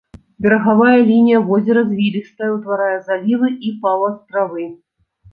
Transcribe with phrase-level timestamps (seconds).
[0.43, 4.65] Берагавая лінія возера звілістая, утварае залівы і паўастравы.